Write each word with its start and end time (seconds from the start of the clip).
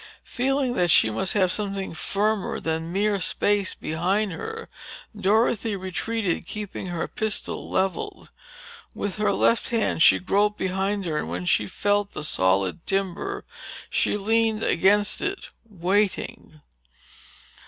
Feeling 0.25 0.73
that 0.73 0.89
she 0.89 1.11
must 1.11 1.33
have 1.33 1.51
something 1.51 1.93
firmer 1.93 2.59
than 2.59 2.91
mere 2.91 3.19
space 3.19 3.75
behind 3.75 4.31
her, 4.31 4.67
Dorothy 5.15 5.75
retreated, 5.75 6.47
keeping 6.47 6.87
her 6.87 7.07
pistol 7.07 7.69
leveled. 7.69 8.31
With 8.95 9.17
her 9.17 9.31
left 9.31 9.69
hand 9.69 10.01
she 10.01 10.17
groped 10.17 10.57
behind 10.57 11.05
her 11.05 11.19
and 11.19 11.29
when 11.29 11.45
she 11.45 11.67
felt 11.67 12.13
the 12.13 12.23
solid 12.23 12.83
timber, 12.87 13.45
she 13.91 14.17
leaned 14.17 14.61
back 14.61 14.71
against 14.71 15.21
it, 15.21 15.49
waiting. 15.69 16.61